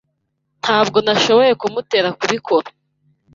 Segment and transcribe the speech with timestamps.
[0.61, 2.67] Ntabwo nashoboye kumutera kubikora.